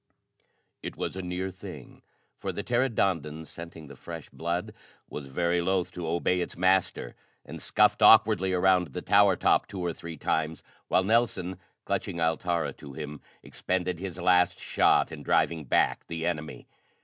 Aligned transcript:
It 0.81 0.95
was 0.97 1.15
a 1.15 1.21
near 1.21 1.51
thing, 1.51 2.01
for 2.39 2.51
the 2.51 2.63
pteranodon, 2.63 3.45
scenting 3.45 3.85
the 3.85 3.95
fresh 3.95 4.31
blood, 4.31 4.73
was 5.07 5.27
very 5.27 5.61
loath 5.61 5.91
to 5.91 6.07
obey 6.07 6.41
its 6.41 6.57
master, 6.57 7.13
and 7.45 7.61
scuffed 7.61 8.01
awkwardly 8.01 8.51
around 8.51 8.87
the 8.93 9.03
tower 9.03 9.35
top 9.35 9.67
two 9.67 9.79
or 9.79 9.93
three 9.93 10.17
times, 10.17 10.63
while 10.87 11.03
Nelson, 11.03 11.59
clutching 11.85 12.19
Altara 12.19 12.73
to 12.77 12.93
him, 12.93 13.21
expended 13.43 13.99
his 13.99 14.17
last 14.17 14.57
shot 14.57 15.11
in 15.11 15.21
driving 15.21 15.65
back 15.65 16.07
the 16.07 16.25
enemy. 16.25 16.65